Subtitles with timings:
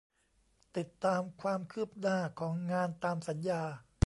[0.77, 3.63] ติดตามความคืบหน้าของงานตามสัญญา